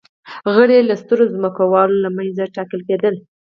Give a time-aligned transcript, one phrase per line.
[0.55, 3.15] غړي یې له سترو ځمکوالو له منځه ټاکل کېدل